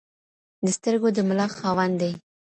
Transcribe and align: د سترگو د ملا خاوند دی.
د 0.65 0.67
سترگو 0.77 1.09
د 1.13 1.17
ملا 1.27 1.47
خاوند 1.57 1.93
دی. 2.01 2.11